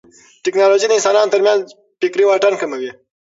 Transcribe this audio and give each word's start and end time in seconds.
ټیکنالوژي 0.43 0.85
د 0.87 0.93
انسانانو 0.97 1.33
ترمنځ 1.33 1.61
فکري 1.99 2.25
واټن 2.27 2.53
کموي. 2.61 2.91